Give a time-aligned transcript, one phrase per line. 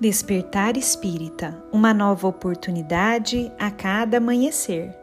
[0.00, 4.94] Despertar Espírita Uma nova oportunidade a cada amanhecer.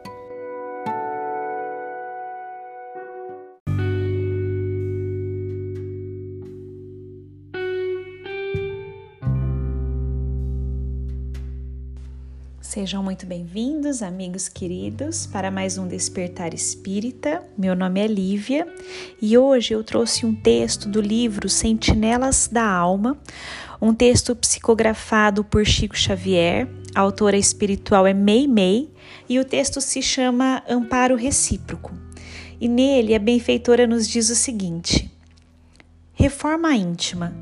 [12.62, 17.42] Sejam muito bem-vindos, amigos queridos, para mais um Despertar Espírita.
[17.56, 18.66] Meu nome é Lívia
[19.20, 23.18] e hoje eu trouxe um texto do livro Sentinelas da Alma,
[23.80, 28.90] um texto psicografado por Chico Xavier, a autora espiritual é Mei Mei,
[29.28, 31.92] e o texto se chama Amparo Recíproco.
[32.58, 35.10] E nele a benfeitora nos diz o seguinte:
[36.14, 37.36] Reforma íntima.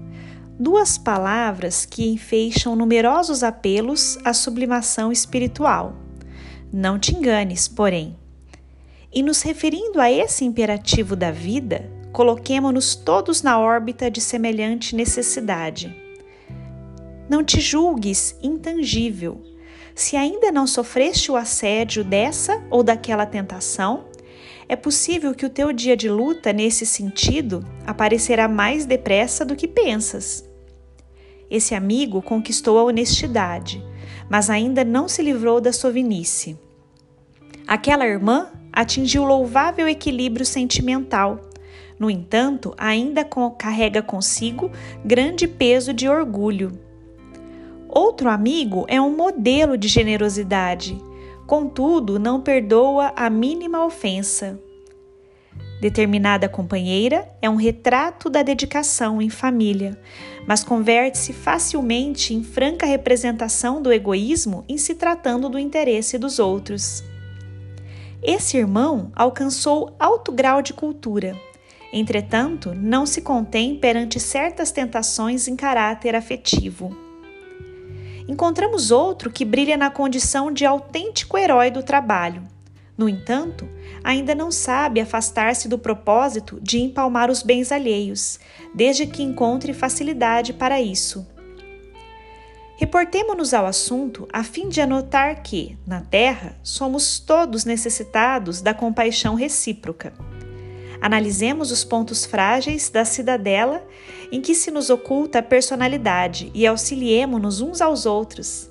[0.58, 5.96] Duas palavras que enfeixam numerosos apelos à sublimação espiritual.
[6.72, 8.16] Não te enganes, porém.
[9.12, 16.03] E nos referindo a esse imperativo da vida, coloquemo-nos todos na órbita de semelhante necessidade
[17.28, 19.40] não te julgues intangível.
[19.94, 24.06] Se ainda não sofreste o assédio dessa ou daquela tentação,
[24.68, 29.68] é possível que o teu dia de luta nesse sentido aparecerá mais depressa do que
[29.68, 30.48] pensas.
[31.50, 33.84] Esse amigo conquistou a honestidade,
[34.28, 36.58] mas ainda não se livrou da sovinice.
[37.66, 41.40] Aquela irmã atingiu louvável equilíbrio sentimental.
[41.98, 43.24] No entanto, ainda
[43.56, 44.70] carrega consigo
[45.04, 46.83] grande peso de orgulho
[47.94, 51.00] Outro amigo é um modelo de generosidade,
[51.46, 54.60] contudo, não perdoa a mínima ofensa.
[55.80, 59.96] Determinada companheira é um retrato da dedicação em família,
[60.44, 67.04] mas converte-se facilmente em franca representação do egoísmo em se tratando do interesse dos outros.
[68.20, 71.40] Esse irmão alcançou alto grau de cultura.
[71.92, 77.03] Entretanto, não se contém perante certas tentações em caráter afetivo
[78.28, 82.42] encontramos outro que brilha na condição de autêntico herói do trabalho.
[82.96, 83.68] No entanto,
[84.04, 88.38] ainda não sabe afastar-se do propósito de empalmar os bens alheios,
[88.74, 91.26] desde que encontre facilidade para isso.
[92.76, 99.34] Reportemo-nos ao assunto a fim de anotar que, na Terra, somos todos necessitados da compaixão
[99.34, 100.12] recíproca.
[101.00, 103.86] Analisemos os pontos frágeis da cidadela
[104.30, 108.70] em que se nos oculta a personalidade e auxiliemo-nos uns aos outros.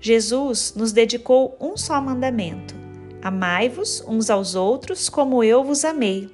[0.00, 2.74] Jesus nos dedicou um só mandamento:
[3.22, 6.30] Amai-vos uns aos outros como eu vos amei.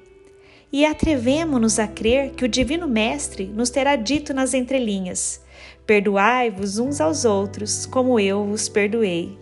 [0.71, 5.41] E atrevemo-nos a crer que o Divino Mestre nos terá dito nas entrelinhas:
[5.85, 9.37] Perdoai-vos uns aos outros como eu vos perdoei.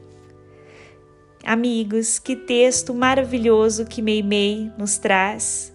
[1.44, 5.75] Amigos, que texto maravilhoso que Meimei nos traz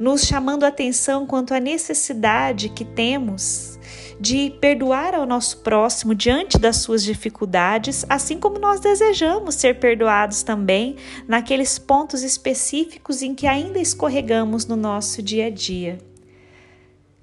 [0.00, 3.78] nos chamando a atenção quanto à necessidade que temos
[4.18, 10.42] de perdoar ao nosso próximo diante das suas dificuldades, assim como nós desejamos ser perdoados
[10.42, 10.96] também
[11.28, 15.98] naqueles pontos específicos em que ainda escorregamos no nosso dia a dia.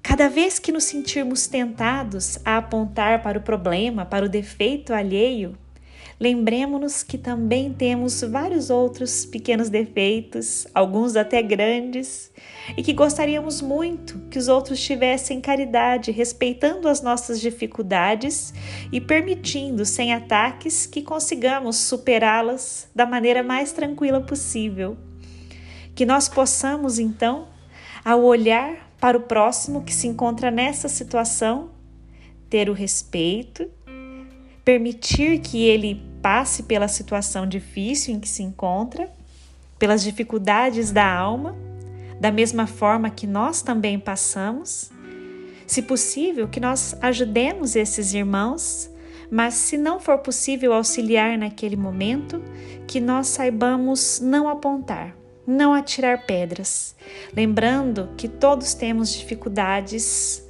[0.00, 5.56] Cada vez que nos sentirmos tentados a apontar para o problema, para o defeito alheio,
[6.20, 12.32] lembremos-nos que também temos vários outros pequenos defeitos, alguns até grandes,
[12.76, 18.52] e que gostaríamos muito que os outros tivessem caridade, respeitando as nossas dificuldades
[18.92, 24.96] e permitindo, sem ataques, que consigamos superá-las da maneira mais tranquila possível.
[25.94, 27.48] Que nós possamos, então,
[28.04, 31.70] ao olhar para o próximo que se encontra nessa situação,
[32.50, 33.70] ter o respeito,
[34.64, 39.10] permitir que ele passe pela situação difícil em que se encontra,
[39.78, 41.56] pelas dificuldades da alma,
[42.20, 44.90] da mesma forma que nós também passamos.
[45.66, 48.90] Se possível, que nós ajudemos esses irmãos,
[49.30, 52.44] mas se não for possível auxiliar naquele momento,
[52.86, 56.94] que nós saibamos não apontar, não atirar pedras,
[57.34, 60.46] lembrando que todos temos dificuldades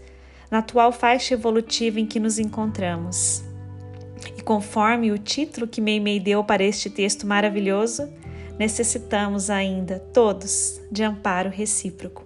[0.51, 3.48] na atual faixa evolutiva em que nos encontramos.
[4.49, 8.09] Conforme o título que Meimei deu para este texto maravilhoso,
[8.59, 12.25] necessitamos ainda todos de amparo recíproco.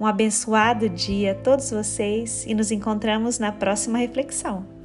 [0.00, 4.77] Um abençoado dia a todos vocês e nos encontramos na próxima reflexão.